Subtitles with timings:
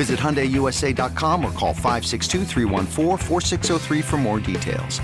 [0.00, 2.46] Visit HyundaiUSA.com or call 562
[4.00, 4.98] for more details.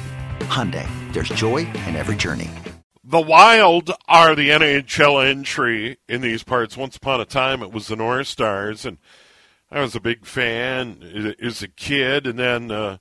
[0.49, 2.51] Hyundai, there's joy in every journey.
[3.05, 6.79] The Wild are the NHL entry in these parts.
[6.79, 8.97] Once upon a time, it was the North Stars, and
[9.71, 12.27] I was a big fan as a kid.
[12.27, 12.97] And then uh,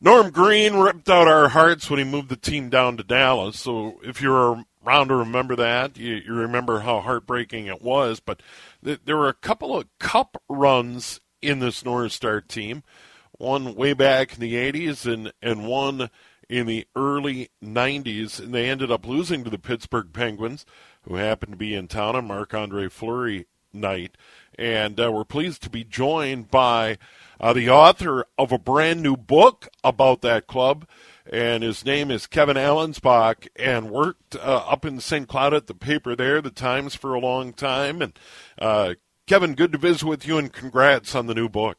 [0.00, 3.60] Norm Green ripped out our hearts when he moved the team down to Dallas.
[3.60, 8.20] So if you're around to remember that, you, you remember how heartbreaking it was.
[8.20, 8.42] But
[8.82, 12.82] th- there were a couple of cup runs in this North Star team.
[13.32, 16.08] One way back in the 80s and, and one
[16.48, 18.40] in the early 90s.
[18.40, 20.64] And they ended up losing to the Pittsburgh Penguins,
[21.02, 24.16] who happened to be in town on Marc Andre Fleury night.
[24.58, 26.96] And uh, we're pleased to be joined by
[27.38, 30.88] uh, the author of a brand new book about that club.
[31.30, 35.28] And his name is Kevin Allenspach, and worked uh, up in St.
[35.28, 38.00] Cloud at the paper there, the Times, for a long time.
[38.00, 38.18] And
[38.58, 38.94] uh,
[39.26, 41.76] Kevin, good to visit with you, and congrats on the new book.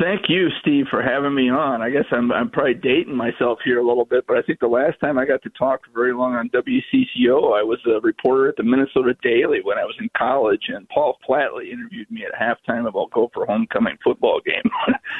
[0.00, 1.80] Thank you, Steve, for having me on.
[1.80, 4.66] I guess I'm I'm probably dating myself here a little bit, but I think the
[4.66, 8.56] last time I got to talk very long on WCCO, I was a reporter at
[8.56, 12.86] the Minnesota Daily when I was in college, and Paul Flatley interviewed me at halftime
[12.86, 14.70] about a Gopher homecoming football game.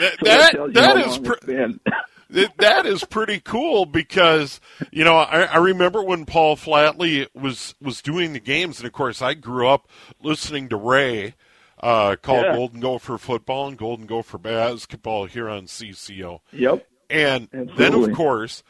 [0.01, 1.35] That so that, that, that is pr-
[2.59, 4.61] that is pretty cool because
[4.91, 8.93] you know I, I remember when Paul Flatley was was doing the games, and of
[8.93, 9.89] course I grew up
[10.23, 11.35] listening to Ray
[11.81, 12.55] uh, called yeah.
[12.55, 16.41] Golden Gopher Football and Golden Gopher Basketball here on CCO.
[16.53, 16.87] Yep.
[17.09, 17.77] And Absolutely.
[17.77, 18.63] then, of course,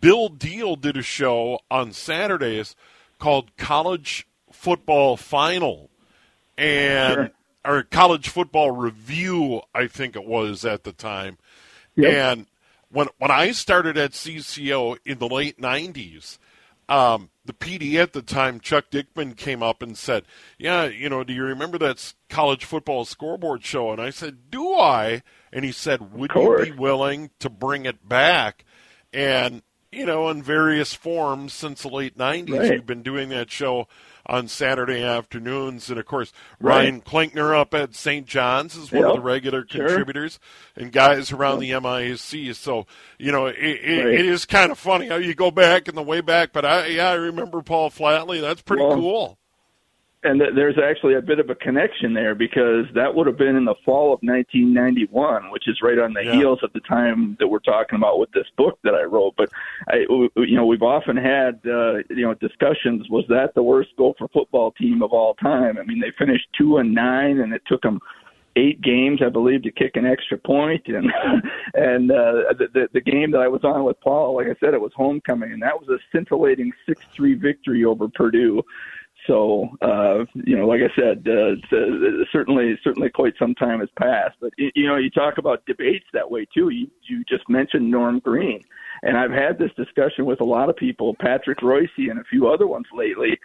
[0.00, 2.76] Bill Deal did a show on Saturdays
[3.18, 5.90] called College Football Final,
[6.56, 7.30] and sure.
[7.64, 11.38] or College Football Review, I think it was at the time.
[11.96, 12.12] Yep.
[12.12, 12.46] And
[12.90, 16.38] when when I started at CCO in the late '90s,
[16.88, 20.24] um, the PD at the time, Chuck Dickman, came up and said,
[20.58, 24.74] "Yeah, you know, do you remember that college football scoreboard show?" And I said, "Do
[24.74, 28.64] I?" And he said, "Would you be willing to bring it back?"
[29.12, 29.62] And
[29.92, 32.70] you know, in various forms since the late '90s, right.
[32.70, 33.88] we've been doing that show
[34.30, 35.90] on Saturday afternoons.
[35.90, 36.76] And of course, right.
[36.76, 38.26] Ryan Klinkner up at St.
[38.26, 39.10] John's is one yep.
[39.10, 39.86] of the regular sure.
[39.86, 40.38] contributors
[40.76, 41.82] and guys around yep.
[41.82, 42.54] the MIAC.
[42.54, 42.86] So,
[43.18, 44.14] you know, it, it, right.
[44.14, 46.52] it is kind of funny how you go back in the way back.
[46.52, 48.40] But I, yeah, I remember Paul Flatley.
[48.40, 49.38] That's pretty well, cool
[50.22, 53.56] and th- there's actually a bit of a connection there because that would have been
[53.56, 56.34] in the fall of 1991, which is right on the yeah.
[56.34, 59.34] heels of the time that we're talking about with this book that I wrote.
[59.36, 59.50] But
[60.36, 63.08] you know, we've often had uh, you know discussions.
[63.08, 65.78] Was that the worst Gopher football team of all time?
[65.78, 68.00] I mean, they finished two and nine, and it took them
[68.56, 70.82] eight games, I believe, to kick an extra point.
[70.86, 71.12] And
[71.74, 74.74] and uh, the, the the game that I was on with Paul, like I said,
[74.74, 78.62] it was homecoming, and that was a scintillating six three victory over Purdue.
[79.26, 83.88] So, uh, you know, like I said, uh, uh, certainly, certainly, quite some time has
[83.98, 84.36] passed.
[84.40, 86.70] But you know, you talk about debates that way too.
[86.70, 88.62] You, you just mentioned Norm Green,
[89.02, 92.48] and I've had this discussion with a lot of people, Patrick Reusse and a few
[92.48, 93.38] other ones lately.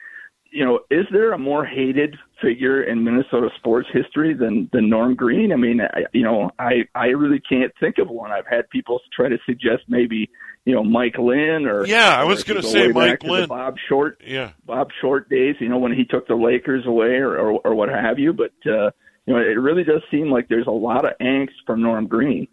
[0.52, 5.16] You know, is there a more hated figure in Minnesota sports history than than Norm
[5.16, 5.52] Green?
[5.52, 8.32] I mean, I, you know, I I really can't think of one.
[8.32, 10.30] I've had people try to suggest maybe
[10.64, 14.22] you know Mike Lynn or yeah, I was going to say Mike Lynn, Bob Short,
[14.26, 15.56] yeah, Bob Short days.
[15.60, 18.32] You know when he took the Lakers away or or, or what have you.
[18.32, 18.92] But uh,
[19.26, 22.48] you know it really does seem like there's a lot of angst from Norm Green.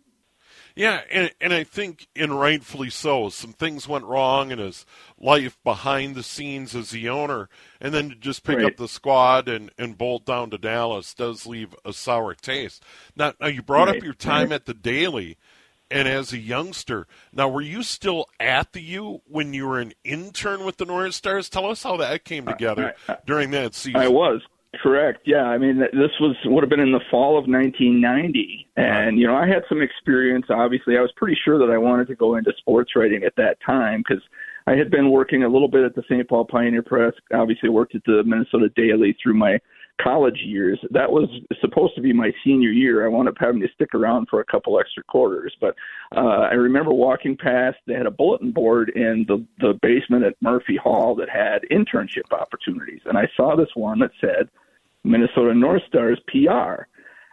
[0.74, 4.86] Yeah, and and I think, and rightfully so, some things went wrong in his
[5.18, 7.48] life behind the scenes as the owner,
[7.80, 8.66] and then to just pick right.
[8.66, 12.82] up the squad and, and bolt down to Dallas does leave a sour taste.
[13.14, 13.98] Now, now you brought right.
[13.98, 14.56] up your time right.
[14.56, 15.36] at the Daily,
[15.90, 17.06] and as a youngster.
[17.32, 21.14] Now, were you still at the U when you were an intern with the North
[21.14, 21.48] Stars?
[21.48, 24.00] Tell us how that came together I, I, during that season.
[24.00, 24.42] I was.
[24.80, 25.20] Correct.
[25.26, 29.26] Yeah, I mean this was would have been in the fall of 1990, and you
[29.26, 30.46] know I had some experience.
[30.48, 33.58] Obviously, I was pretty sure that I wanted to go into sports writing at that
[33.64, 34.22] time because
[34.66, 36.26] I had been working a little bit at the St.
[36.26, 37.12] Paul Pioneer Press.
[37.34, 39.58] Obviously, worked at the Minnesota Daily through my
[40.00, 40.80] college years.
[40.90, 41.28] That was
[41.60, 43.04] supposed to be my senior year.
[43.04, 45.54] I wound up having to stick around for a couple extra quarters.
[45.60, 45.74] But
[46.16, 50.34] uh, I remember walking past, they had a bulletin board in the, the basement at
[50.40, 53.02] Murphy Hall that had internship opportunities.
[53.04, 54.48] And I saw this one that said
[55.04, 56.84] Minnesota North Stars PR.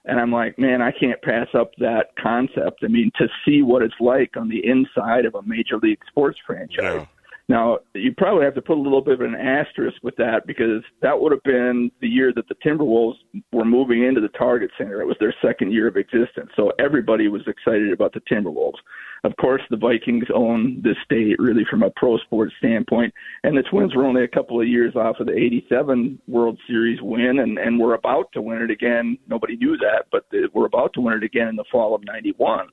[0.06, 2.84] And I'm like, man, I can't pass up that concept.
[2.84, 6.40] I mean, to see what it's like on the inside of a major league sports
[6.46, 6.78] franchise.
[6.80, 7.06] Yeah
[7.50, 10.84] now, you probably have to put a little bit of an asterisk with that because
[11.02, 13.16] that would have been the year that the Timberwolves
[13.52, 15.02] were moving into the Target Center.
[15.02, 16.52] It was their second year of existence.
[16.56, 18.78] So everybody was excited about the Timberwolves.
[19.24, 23.14] Of course, the Vikings own the state really from a pro sports standpoint.
[23.44, 27.02] And the Twins were only a couple of years off of the 87 World Series
[27.02, 29.18] win and, and were about to win it again.
[29.28, 32.04] Nobody knew that, but they were about to win it again in the fall of
[32.06, 32.70] 91.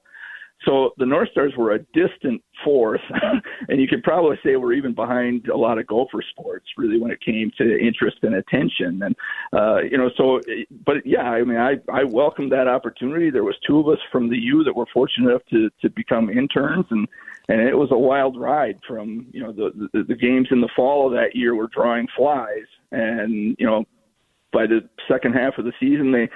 [0.65, 3.01] So the North Stars were a distant fourth,
[3.69, 7.11] and you could probably say we're even behind a lot of Gopher sports, really, when
[7.11, 9.03] it came to interest and attention.
[9.03, 9.17] And
[9.53, 10.41] uh, you know, so
[10.85, 13.31] but yeah, I mean, I I welcomed that opportunity.
[13.31, 16.31] There was two of us from the U that were fortunate enough to to become
[16.31, 17.07] interns, and
[17.49, 18.79] and it was a wild ride.
[18.89, 22.09] From you know the the, the games in the fall of that year were drawing
[22.17, 23.85] flies, and you know
[24.57, 26.31] by the second half of the season, they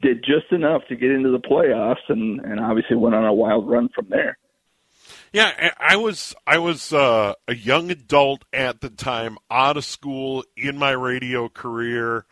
[0.00, 3.68] did just enough to get into the playoffs, and and obviously went on a wild
[3.68, 4.38] run from there.
[5.30, 10.42] Yeah, I was I was uh, a young adult at the time, out of school
[10.56, 12.24] in my radio career,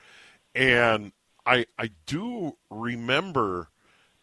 [0.54, 1.12] and
[1.44, 3.68] I I do remember,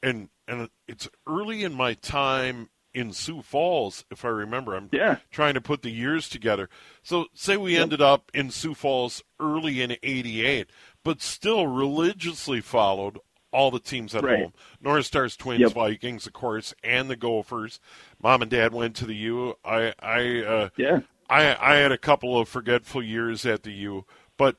[0.01, 4.75] and and it's early in my time in Sioux Falls, if I remember.
[4.75, 5.17] I'm yeah.
[5.31, 6.69] trying to put the years together.
[7.03, 7.83] So say we yep.
[7.83, 10.69] ended up in Sioux Falls early in '88
[11.03, 13.19] but still religiously followed
[13.51, 14.39] all the teams at right.
[14.39, 14.53] home.
[14.81, 15.73] North Stars, Twins, yep.
[15.73, 17.79] Vikings, of course, and the Gophers.
[18.21, 19.55] Mom and Dad went to the U.
[19.65, 21.01] I, I, uh, yeah.
[21.29, 24.05] I, I had a couple of forgetful years at the U,
[24.37, 24.57] but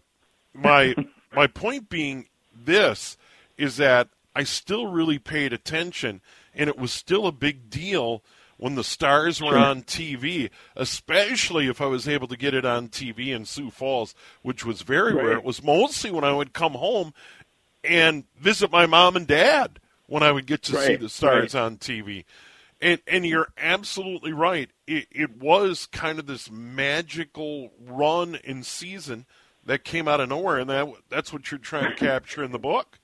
[0.54, 0.94] my
[1.34, 3.16] my point being this
[3.56, 6.20] is that I still really paid attention,
[6.54, 8.22] and it was still a big deal
[8.62, 12.90] when the stars were on TV, especially if I was able to get it on
[12.90, 15.24] TV in Sioux Falls, which was very right.
[15.24, 15.32] rare.
[15.38, 17.12] It was mostly when I would come home
[17.82, 20.86] and visit my mom and dad when I would get to right.
[20.86, 21.60] see the stars right.
[21.60, 22.24] on TV.
[22.80, 24.70] And and you're absolutely right.
[24.86, 29.26] It, it was kind of this magical run in season
[29.66, 32.60] that came out of nowhere, and that that's what you're trying to capture in the
[32.60, 33.00] book.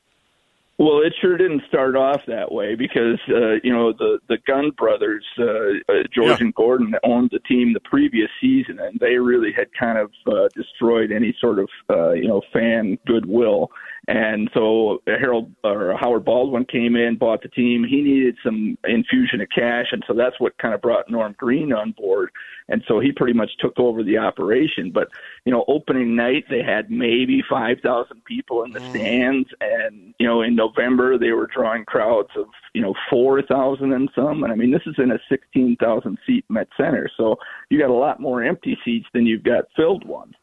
[0.78, 4.76] Well, it sure didn't start off that way because uh, you know the the Gund
[4.76, 5.42] brothers, uh,
[5.88, 6.46] uh, George yeah.
[6.46, 10.48] and Gordon, owned the team the previous season, and they really had kind of uh,
[10.54, 13.72] destroyed any sort of uh, you know fan goodwill.
[14.06, 17.84] And so Harold or Howard Baldwin came in, bought the team.
[17.84, 21.74] He needed some infusion of cash, and so that's what kind of brought Norm Green
[21.74, 22.30] on board.
[22.70, 24.92] And so he pretty much took over the operation.
[24.92, 25.08] But
[25.44, 28.90] you know, opening night they had maybe five thousand people in the mm.
[28.90, 33.92] stands, and you know, in November they were drawing crowds of you know four thousand
[33.92, 34.42] and some.
[34.42, 37.36] And I mean, this is in a sixteen thousand seat Met Center, so
[37.70, 40.34] you got a lot more empty seats than you've got filled ones.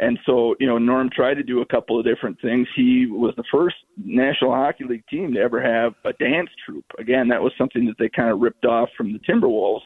[0.00, 2.68] And so, you know, Norm tried to do a couple of different things.
[2.76, 6.84] He was the first National Hockey League team to ever have a dance troupe.
[6.98, 9.82] Again, that was something that they kind of ripped off from the Timberwolves.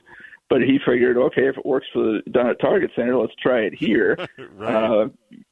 [0.53, 3.61] But he figured, okay, if it works for the, down at Target Center, let's try
[3.61, 4.19] it here.
[4.57, 4.75] right.
[4.75, 5.09] uh,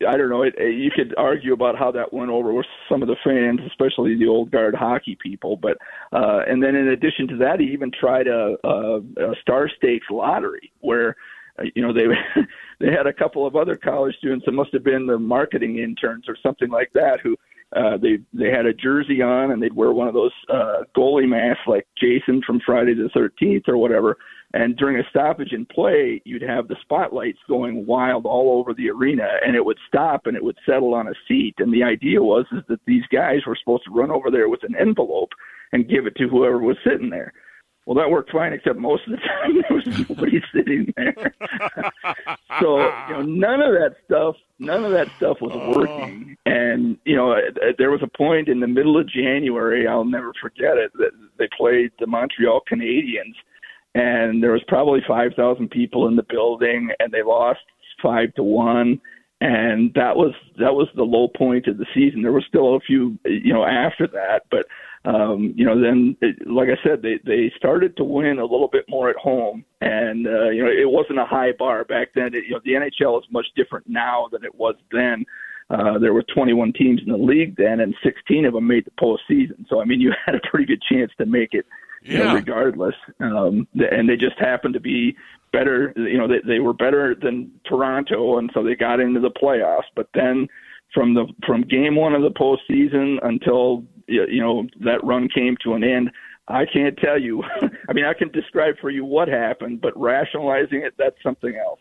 [0.07, 0.43] I don't know.
[0.43, 3.61] It, it, you could argue about how that went over with some of the fans,
[3.67, 5.57] especially the old guard hockey people.
[5.57, 5.79] But
[6.13, 10.09] uh, and then in addition to that, he even tried a, a, a Star Stakes
[10.11, 11.17] lottery where
[11.59, 12.05] uh, you know they
[12.79, 16.29] they had a couple of other college students that must have been the marketing interns
[16.29, 17.39] or something like that who
[17.77, 21.29] uh they they had a jersey on and they'd wear one of those uh goalie
[21.29, 24.17] masks like Jason from Friday the 13th or whatever.
[24.53, 28.91] And during a stoppage in play you'd have the spotlights going wild all over the
[28.91, 31.55] arena and it would stop and it would settle on a seat.
[31.59, 34.65] And the idea was is that these guys were supposed to run over there with
[34.65, 35.31] an envelope
[35.73, 37.33] and give it to whoever was sitting there
[37.91, 41.35] well, that worked fine, except most of the time there was nobody sitting there.
[42.61, 42.79] so
[43.09, 45.77] you know, none of that stuff, none of that stuff was oh.
[45.77, 46.37] working.
[46.47, 50.05] And you know, uh, uh, there was a point in the middle of January, I'll
[50.05, 53.35] never forget it, that they played the Montreal Canadiens,
[53.97, 57.59] and there was probably five thousand people in the building, and they lost
[58.01, 59.01] five to one
[59.43, 62.23] and that was that was the low point of the season.
[62.23, 64.67] There were still a few, you know, after that, but
[65.05, 68.69] um, you know, then it, like I said, they they started to win a little
[68.69, 72.35] bit more at home, and uh, you know, it wasn't a high bar back then.
[72.35, 75.25] It, you know, the NHL is much different now than it was then.
[75.71, 78.91] uh, there were 21 teams in the league then, and 16 of them made the
[79.01, 79.67] postseason.
[79.69, 81.65] So I mean, you had a pretty good chance to make it,
[82.03, 82.25] you Yeah.
[82.25, 82.97] know, regardless.
[83.21, 85.17] Um, and they just happened to be
[85.53, 85.93] better.
[85.97, 89.89] You know, they, they were better than Toronto, and so they got into the playoffs.
[89.95, 90.47] But then,
[90.93, 95.75] from the from game one of the postseason until you know that run came to
[95.75, 96.11] an end.
[96.49, 97.43] I can't tell you.
[97.89, 101.81] I mean, I can describe for you what happened, but rationalizing it, that's something else.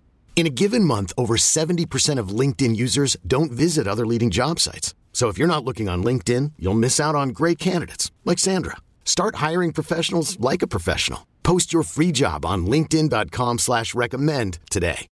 [0.41, 4.95] In a given month, over 70% of LinkedIn users don't visit other leading job sites.
[5.13, 8.77] So if you're not looking on LinkedIn, you'll miss out on great candidates like Sandra.
[9.05, 11.27] Start hiring professionals like a professional.
[11.43, 15.07] Post your free job on linkedin.com slash recommend today.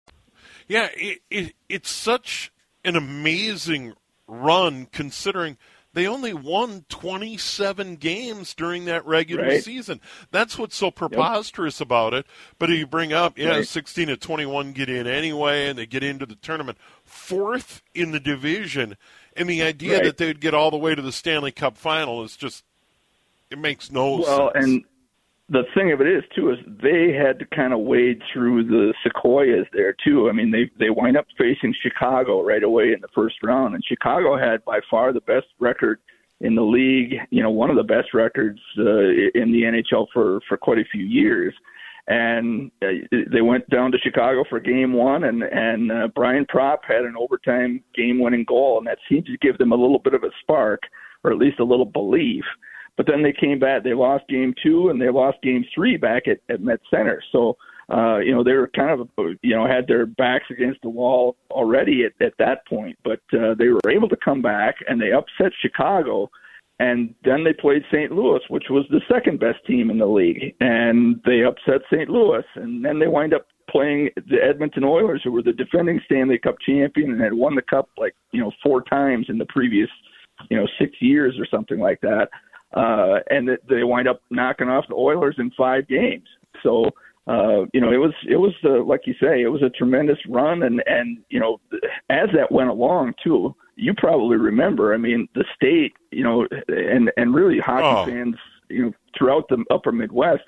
[0.66, 2.50] Yeah, it, it, it's such
[2.84, 3.94] an amazing
[4.26, 5.58] run considering
[5.92, 9.64] they only won 27 games during that regular Right.
[9.64, 10.00] season.
[10.30, 12.26] That's what's so preposterous about it.
[12.58, 13.66] But you bring up, yeah, Right.
[13.68, 16.78] 16 to 21 get in anyway, and they get into the tournament.
[17.04, 18.96] Fourth in the division.
[19.36, 20.04] And the idea Right.
[20.04, 22.64] that they'd get all the way to the Stanley Cup final is just,
[23.50, 24.64] it makes no Well, sense.
[24.66, 24.84] and
[25.50, 28.94] the thing of it is too is they had to kind of wade through the
[29.02, 30.28] sequoias there too.
[30.28, 33.84] I mean, they they wind up facing Chicago right away in the first round, and
[33.84, 35.98] Chicago had by far the best record
[36.40, 37.16] in the league.
[37.30, 40.84] You know, one of the best records uh, in the NHL for for quite a
[40.90, 41.52] few years.
[42.06, 46.78] And uh, they went down to Chicago for Game One, and and uh, Brian Propp
[46.86, 50.22] had an overtime game-winning goal, and that seemed to give them a little bit of
[50.22, 50.80] a spark,
[51.24, 52.44] or at least a little belief.
[53.00, 53.82] But then they came back.
[53.82, 57.22] They lost game two and they lost game three back at, at Met Center.
[57.32, 57.56] So,
[57.90, 59.08] uh, you know, they were kind of,
[59.40, 62.98] you know, had their backs against the wall already at, at that point.
[63.02, 66.30] But uh, they were able to come back and they upset Chicago.
[66.78, 68.12] And then they played St.
[68.12, 70.54] Louis, which was the second best team in the league.
[70.60, 72.10] And they upset St.
[72.10, 72.44] Louis.
[72.56, 76.56] And then they wind up playing the Edmonton Oilers, who were the defending Stanley Cup
[76.66, 79.88] champion and had won the cup like, you know, four times in the previous,
[80.50, 82.28] you know, six years or something like that
[82.74, 86.28] uh, and that they wind up knocking off the Oilers in five games.
[86.62, 86.90] So
[87.26, 90.18] uh, you know, it was it was uh, like you say, it was a tremendous
[90.28, 91.60] run, and and you know,
[92.08, 94.94] as that went along too, you probably remember.
[94.94, 98.04] I mean, the state, you know, and and really hockey Oh.
[98.06, 98.36] fans,
[98.68, 100.42] you know, throughout the Upper Midwest,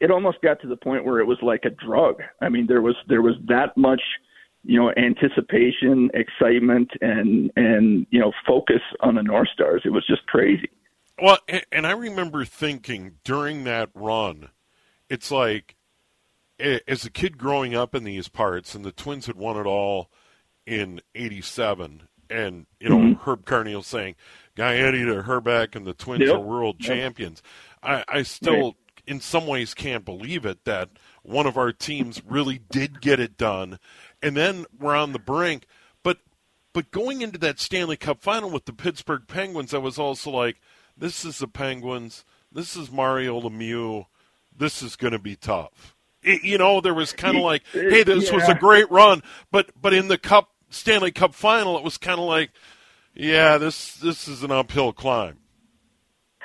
[0.00, 2.22] it almost got to the point where it was like a drug.
[2.40, 4.02] I mean, there was there was that much
[4.62, 10.06] you know anticipation excitement and and you know focus on the north stars it was
[10.06, 10.68] just crazy
[11.22, 11.38] Well,
[11.70, 14.50] and I remember thinking during that run,
[15.08, 15.76] it's like
[16.58, 20.10] as a kid growing up in these parts, and the Twins had won it all
[20.66, 23.30] in '87, and you know Mm-hmm.
[23.30, 24.14] Herb Carneal saying,
[24.56, 26.34] "Gaetti to Hrbek and the Twins Yep.
[26.34, 26.88] are world Yep.
[26.88, 27.42] champions."
[27.82, 30.90] I, I still, in some ways, can't believe it that
[31.22, 33.78] one of our teams really did get it done,
[34.22, 35.66] and then we're on the brink.
[36.02, 36.18] But
[36.72, 40.60] but going into that Stanley Cup final with the Pittsburgh Penguins, I was also like,
[41.00, 42.24] this is the Penguins.
[42.52, 44.06] This is Mario Lemieux.
[44.56, 45.96] this is going to be tough.
[46.22, 48.34] It, you know, there was kind of like, hey, this yeah.
[48.36, 52.20] was a great run, but but in the Cup Stanley Cup final, it was kind
[52.20, 52.50] of like,
[53.14, 55.38] yeah, this this is an uphill climb.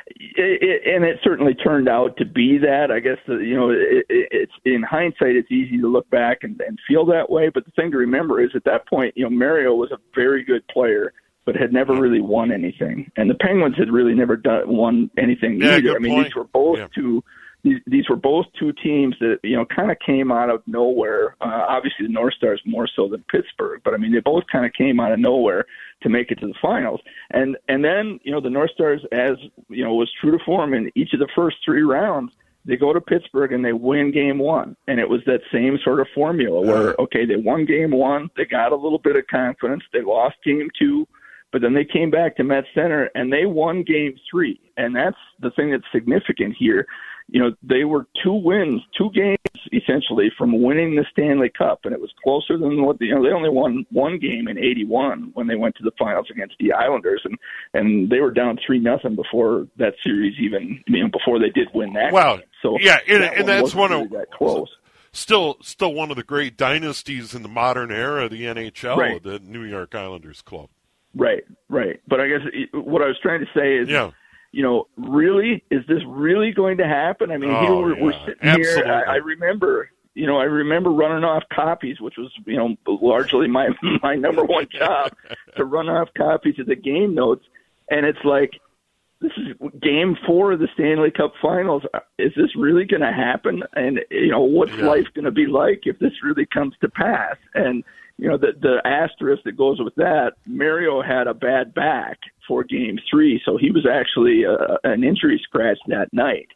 [0.08, 2.92] It, it, and it certainly turned out to be that.
[2.92, 6.62] I guess the, you know, it, it's in hindsight, it's easy to look back and,
[6.62, 7.50] and feel that way.
[7.50, 10.44] But the thing to remember is, at that point, you know, Mario was a very
[10.44, 11.12] good player,
[11.46, 15.62] but had never really won anything, and the Penguins had really never done won anything
[15.62, 15.96] yeah, either.
[15.96, 16.26] I mean, point.
[16.28, 16.88] these were both yeah.
[16.94, 17.24] two
[17.66, 21.36] these, these were both two teams that you know kind of came out of nowhere.
[21.42, 24.66] Uh, obviously, the North Stars more so than Pittsburgh, but I mean they both kind
[24.66, 25.66] of came out of nowhere
[26.04, 27.02] to make it to the finals.
[27.32, 29.38] And and then you know the North Stars, as
[29.70, 32.34] you know, was true to form in each of the first three rounds.
[32.66, 36.00] They go to Pittsburgh and they win game one, and it was that same sort
[36.00, 39.84] of formula where okay, they won game one, they got a little bit of confidence,
[39.92, 41.08] they lost game two,
[41.52, 45.18] but then they came back to Met Center and they won game three, and that's
[45.42, 46.86] the thing that's significant here
[47.28, 49.38] you know, they were two wins, two games
[49.74, 53.24] essentially from winning the Stanley Cup, and it was closer than what the, you know.
[53.24, 56.72] They only won one game in '81 when they went to the finals against the
[56.72, 57.38] Islanders, and
[57.74, 61.68] and they were down three nothing before that series even you know before they did
[61.74, 62.14] win that.
[62.14, 62.38] Wow.
[62.38, 62.46] Game.
[62.62, 64.70] So yeah, and, that and that's one really of that close.
[65.12, 69.24] Still, still one of the great dynasties in the modern era of the NHL, right.
[69.24, 70.68] the New York Islanders club.
[71.16, 72.02] Right, right.
[72.08, 74.12] But I guess eh, what I was trying to say is, yeah
[74.56, 77.30] you know, really, is this really going to happen?
[77.30, 78.04] I mean, oh, here we're, yeah.
[78.04, 78.84] we're sitting Absolutely.
[78.86, 79.04] here.
[79.06, 83.50] I, I remember, you know, I remember running off copies, which was, you know, largely
[83.50, 83.68] my
[84.02, 85.12] my number one job
[85.58, 87.46] to run off copies of the game notes,
[87.92, 88.52] and it's like.
[89.22, 91.84] This is game four of the Stanley Cup Finals.
[91.94, 93.64] Uh, is this really going to happen?
[93.74, 94.88] And you know, what's Yeah.
[94.88, 97.38] life going to be like if this really comes to pass?
[97.56, 97.84] And
[98.18, 102.18] you know, the the asterisk that goes with that, Mario had a bad back
[102.48, 106.48] for Game Three, so he was actually uh, an injury scratch that night.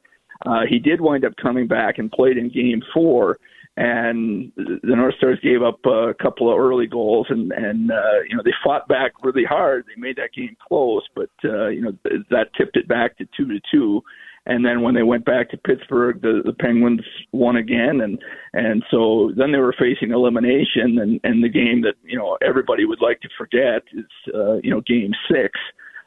[0.45, 3.39] Uh, he did wind up coming back and played in Game Four,
[3.75, 8.37] and the North Stars gave up a couple of early goals, and and uh, you
[8.37, 9.85] know they fought back really hard.
[9.87, 13.27] They made that game close, but uh, you know th- that tipped it back to
[13.35, 14.01] two to two.
[14.49, 18.19] And then when they went back to Pittsburgh, the, the Penguins won again, and
[18.53, 22.83] and so then they were facing elimination, and and the game that you know everybody
[22.83, 25.51] would like to forget is uh, you know Game Six,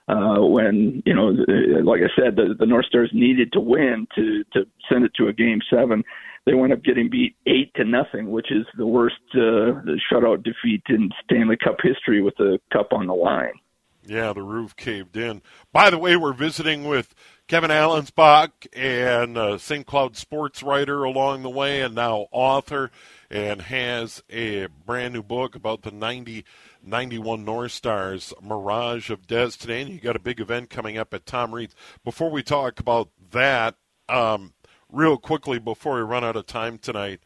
[0.08, 1.28] uh, when you know
[1.88, 5.28] like I said the the North Stars needed to win to to send it to
[5.28, 6.02] a Game Seven.
[6.44, 10.82] They wound up getting beat eight to nothing, which is the worst uh, shutout defeat
[10.88, 13.54] in Stanley Cup history with the cup on the line.
[14.04, 15.42] Yeah, the roof caved in.
[15.72, 17.14] By the way, we're visiting with
[17.52, 19.84] Kevin Allenspach and uh, St.
[19.84, 22.90] Cloud sports writer along the way, and now author,
[23.30, 26.46] and has a brand new book about the 90
[26.82, 29.82] 91 North Stars Mirage of Destiny.
[29.82, 31.74] And you got a big event coming up at Tom Reid's.
[32.02, 33.74] Before we talk about that,
[34.08, 34.54] um,
[34.90, 37.20] real quickly before we run out of time tonight,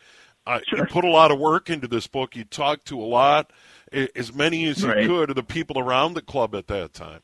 [0.44, 2.34] uh, you put a lot of work into this book.
[2.34, 3.52] You talked to a lot,
[3.92, 5.06] as many as you Right.
[5.06, 7.20] could, of the people around the club at that time.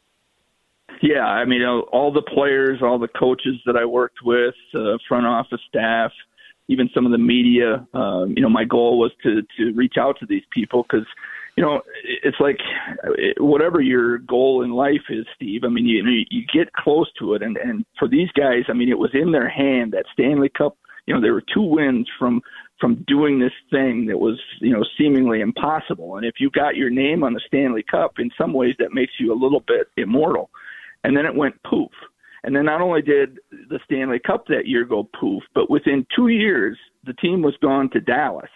[1.01, 5.27] Yeah, I mean, all the players, all the coaches that I worked with, uh, front
[5.27, 6.13] office staff,
[6.69, 7.87] even some of the media.
[7.95, 11.07] Um, you know, my goal was to to reach out to these people because,
[11.57, 11.83] you know,
[12.23, 12.59] it's like
[13.39, 15.63] whatever your goal in life is, Steve.
[15.65, 18.89] I mean, you you get close to it, and and for these guys, I mean,
[18.89, 20.77] it was in their hand that Stanley Cup.
[21.07, 22.41] You know, there were two wins from
[22.81, 26.17] from doing this thing that was, you know, seemingly impossible.
[26.17, 29.13] And if you got your name on the Stanley Cup, in some ways, that makes
[29.21, 30.51] you a little bit immortal
[31.05, 31.91] and then it went poof.
[32.45, 36.29] And then not only did the Stanley Cup that year go poof, but within two
[36.29, 38.51] years, the team was gone to Dallas.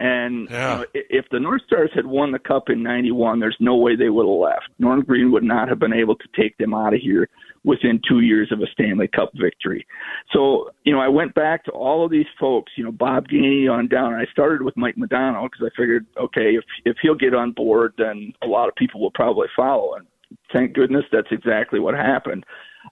[0.00, 0.78] And Yeah.
[0.78, 4.10] know, if the North Stars had won the Cup in '91, there's no way they
[4.10, 4.68] would have left.
[4.80, 7.28] Norm Green would not have been able to take them out of here
[7.64, 9.86] within two years of a Stanley Cup victory.
[10.32, 13.72] So, you know, I went back to all of these folks, you know, Bob Gainey
[13.72, 14.12] on down.
[14.12, 17.52] And I started with Mike Modano because I figured, okay, if if he'll get on
[17.52, 19.94] board, then a lot of people will probably follow.
[19.94, 20.08] And
[20.52, 22.44] thank goodness that's exactly what happened.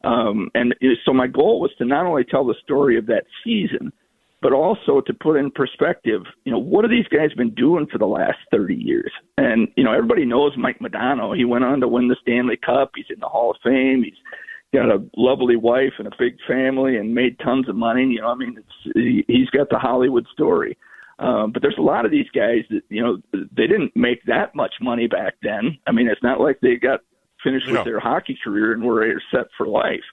[0.05, 0.75] Um, and
[1.05, 3.93] so my goal was to not only tell the story of that season,
[4.43, 7.99] but also to put in perspective, you know, what have these guys been doing for
[7.99, 9.13] the last 30 years?
[9.37, 11.37] And, you know, everybody knows Mike Modano.
[11.37, 12.93] He went on to win the Stanley Cup.
[12.95, 14.03] He's in the Hall of Fame.
[14.03, 14.15] He's
[14.73, 18.05] got a lovely wife and a big family and made tons of money.
[18.05, 20.79] You know, I mean, it's, he, he's got the Hollywood story.
[21.19, 24.55] Um, but there's a lot of these guys that, you know, they didn't make that
[24.55, 25.77] much money back then.
[25.87, 27.01] I mean, it's not like they got
[27.43, 27.75] finished Yeah.
[27.75, 30.05] with their hockey career and were set for life.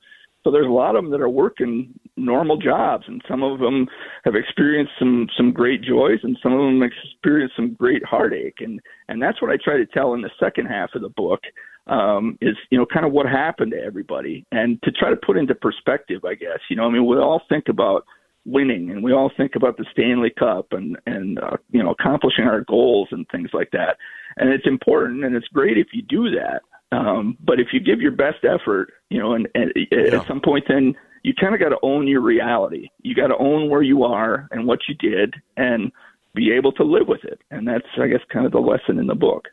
[0.43, 3.87] So there's a lot of them that are working normal jobs, and some of them
[4.23, 8.79] have experienced some some great joys, and some of them experienced some great heartache, and
[9.09, 11.41] and that's what I try to tell in the second half of the book.
[11.87, 15.37] Um, is you know kind of what happened to everybody, and to try to put
[15.37, 16.23] into perspective.
[16.23, 18.05] I guess you know I mean we all think about
[18.45, 22.45] winning, and we all think about the Stanley Cup and and uh, you know accomplishing
[22.45, 23.97] our goals and things like that.
[24.37, 26.61] And it's important, and it's great if you do that.
[26.91, 30.19] Um, but if you give your best effort, you know, and, and yeah.
[30.19, 32.89] at some point, then you kind of got to own your reality.
[33.02, 35.91] You got to own where you are and what you did, and
[36.34, 37.41] be able to live with it.
[37.52, 39.50] And that's, I guess, kind of the lesson in the book.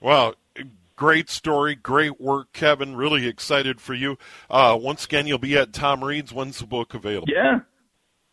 [0.00, 0.34] Well,
[0.96, 2.96] great story, great work, Kevin.
[2.96, 4.18] Really excited for you.
[4.50, 6.32] Uh, once again, you'll be at Tom Reid's.
[6.32, 7.28] When's the book available?
[7.30, 7.60] Yeah,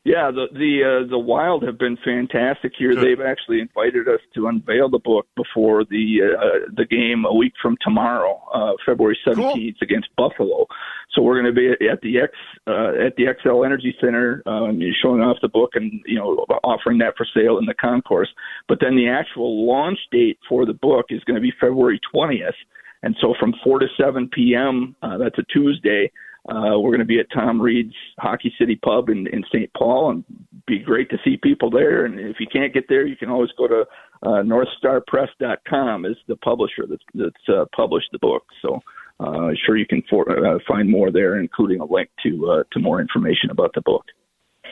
[0.07, 2.93] yeah, the the uh, the Wild have been fantastic here.
[2.93, 3.03] Good.
[3.03, 7.51] They've actually invited us to unveil the book before the uh, the game a week
[7.61, 9.85] from tomorrow, uh, February seventeenth cool.
[9.85, 10.65] against Buffalo.
[11.11, 12.31] So we're going to be at the X
[12.67, 16.99] uh, at the Xcel Energy Center, um, showing off the book and you know offering
[16.99, 18.29] that for sale in the concourse.
[18.69, 22.55] But then the actual launch date for the book is going to be February twentieth.
[23.03, 26.11] And so from 4 to 7 p.m., uh, that's a Tuesday,
[26.47, 29.71] uh, we're going to be at Tom Reid's Hockey City Pub in, in St.
[29.73, 30.23] Paul, and
[30.65, 32.05] be great to see people there.
[32.05, 33.86] And if you can't get there, you can always go to
[34.23, 38.43] uh, NorthstarPress.com is the publisher that's, that's uh, published the book.
[38.62, 38.79] So
[39.19, 42.79] uh, sure you can for, uh, find more there, including a link to uh, to
[42.79, 44.05] more information about the book.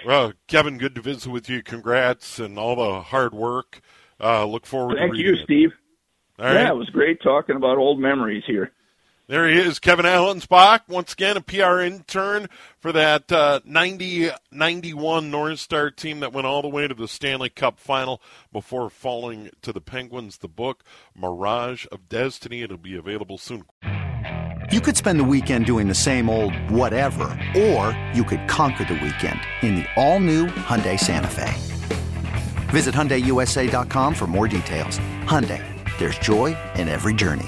[0.05, 1.63] Well, Kevin, good to visit with you.
[1.63, 3.81] Congrats and all the hard work.
[4.21, 4.97] Uh, look forward.
[4.97, 5.37] Thank to you, it.
[5.37, 5.69] Thank you, Steve.
[6.37, 6.53] All right.
[6.53, 8.71] Yeah, it was great talking about old memories here.
[9.27, 12.47] There he is, Kevin Allenspach, once again a PR intern
[12.79, 17.07] for that uh, 90 91 North Star team that went all the way to the
[17.07, 18.21] Stanley Cup final
[18.53, 20.37] before falling to the Penguins.
[20.37, 20.83] The book,
[21.15, 23.65] Mirage of Destiny, it'll be available soon.
[24.71, 27.25] You could spend the weekend doing the same old whatever,
[27.57, 31.51] or you could conquer the weekend in the all new Hyundai Santa Fe.
[32.69, 34.99] Visit HyundaiUSA.com for more details.
[35.23, 35.63] Hyundai,
[35.97, 37.47] there's joy in every journey.